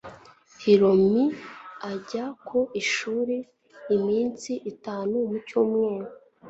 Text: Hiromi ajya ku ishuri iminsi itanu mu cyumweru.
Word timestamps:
Hiromi 0.61 1.23
ajya 1.91 2.25
ku 2.47 2.59
ishuri 2.81 3.37
iminsi 3.95 4.51
itanu 4.71 5.15
mu 5.29 5.37
cyumweru. 5.47 6.07